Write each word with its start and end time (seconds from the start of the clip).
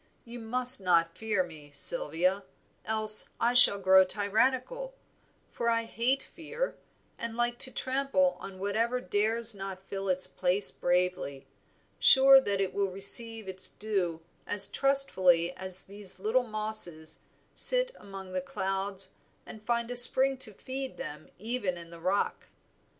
You 0.25 0.39
must 0.39 0.81
not 0.81 1.15
fear 1.15 1.43
me, 1.43 1.69
Sylvia, 1.75 2.43
else 2.85 3.29
I 3.39 3.53
shall 3.53 3.77
grow 3.77 4.03
tyrannical; 4.03 4.95
for 5.51 5.69
I 5.69 5.83
hate 5.83 6.23
fear, 6.23 6.75
and 7.19 7.35
like 7.37 7.59
to 7.59 7.71
trample 7.71 8.35
on 8.39 8.57
whatever 8.57 8.99
dares 8.99 9.53
not 9.53 9.83
fill 9.85 10.09
its 10.09 10.25
place 10.25 10.71
bravely, 10.71 11.45
sure 11.99 12.41
that 12.41 12.59
it 12.59 12.73
will 12.73 12.89
receive 12.89 13.47
its 13.47 13.69
due 13.69 14.21
as 14.47 14.67
trustfully 14.69 15.55
as 15.55 15.83
these 15.83 16.19
little 16.19 16.47
mosses 16.47 17.19
sit 17.53 17.91
among 17.99 18.31
the 18.33 18.41
clouds 18.41 19.11
and 19.45 19.61
find 19.61 19.91
a 19.91 19.95
spring 19.95 20.35
to 20.37 20.51
feed 20.51 20.97
them 20.97 21.29
even 21.37 21.77
in 21.77 21.91
the 21.91 21.99
rock. 22.01 22.47